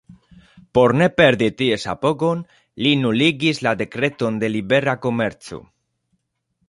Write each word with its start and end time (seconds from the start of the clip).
Por 0.75 0.91
ne 1.01 1.07
perdi 1.19 1.49
ties 1.59 1.83
apogon, 1.93 2.41
li 2.85 2.95
nuligis 3.03 3.63
la 3.67 3.75
dekreton 3.83 4.43
de 4.45 4.51
libera 4.57 4.97
komerco. 5.05 5.61